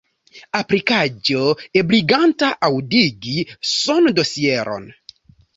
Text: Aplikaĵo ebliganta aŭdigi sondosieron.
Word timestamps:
Aplikaĵo 0.59 1.43
ebliganta 1.83 2.51
aŭdigi 2.69 3.47
sondosieron. 3.75 4.91